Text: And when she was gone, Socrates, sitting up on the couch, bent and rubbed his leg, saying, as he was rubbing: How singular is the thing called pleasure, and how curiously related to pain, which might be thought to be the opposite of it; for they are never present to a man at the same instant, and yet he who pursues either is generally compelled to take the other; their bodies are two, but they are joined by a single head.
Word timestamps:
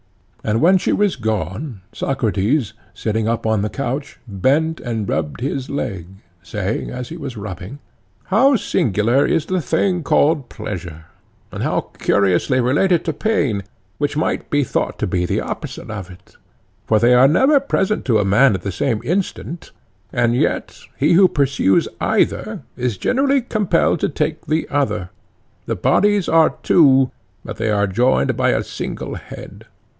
And 0.43 0.59
when 0.61 0.79
she 0.79 0.91
was 0.91 1.15
gone, 1.15 1.81
Socrates, 1.93 2.73
sitting 2.95 3.27
up 3.27 3.45
on 3.45 3.61
the 3.61 3.69
couch, 3.69 4.19
bent 4.27 4.79
and 4.79 5.07
rubbed 5.07 5.41
his 5.41 5.69
leg, 5.69 6.07
saying, 6.41 6.89
as 6.89 7.09
he 7.09 7.17
was 7.17 7.37
rubbing: 7.37 7.77
How 8.23 8.55
singular 8.55 9.27
is 9.27 9.45
the 9.45 9.61
thing 9.61 10.01
called 10.01 10.49
pleasure, 10.49 11.05
and 11.51 11.61
how 11.61 11.91
curiously 11.99 12.59
related 12.59 13.05
to 13.05 13.13
pain, 13.13 13.61
which 13.99 14.17
might 14.17 14.49
be 14.49 14.63
thought 14.63 14.97
to 14.97 15.05
be 15.05 15.27
the 15.27 15.39
opposite 15.41 15.91
of 15.91 16.09
it; 16.09 16.35
for 16.87 16.97
they 16.97 17.13
are 17.13 17.27
never 17.27 17.59
present 17.59 18.03
to 18.05 18.17
a 18.17 18.25
man 18.25 18.55
at 18.55 18.63
the 18.63 18.71
same 18.71 19.01
instant, 19.03 19.69
and 20.11 20.35
yet 20.35 20.79
he 20.97 21.13
who 21.13 21.27
pursues 21.27 21.87
either 22.01 22.63
is 22.75 22.97
generally 22.97 23.41
compelled 23.41 23.99
to 23.99 24.09
take 24.09 24.47
the 24.47 24.67
other; 24.71 25.11
their 25.67 25.75
bodies 25.75 26.27
are 26.27 26.55
two, 26.63 27.11
but 27.45 27.57
they 27.57 27.69
are 27.69 27.85
joined 27.85 28.35
by 28.35 28.49
a 28.49 28.63
single 28.63 29.13
head. 29.13 29.65